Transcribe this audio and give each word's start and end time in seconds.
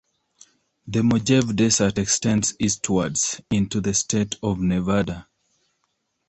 The 0.87 1.03
Mojave 1.03 1.53
Desert 1.53 1.99
extends 1.99 2.55
Eastward 2.59 3.19
into 3.51 3.81
the 3.81 3.93
State 3.93 4.33
of 4.41 4.59
Nevada. 4.59 5.27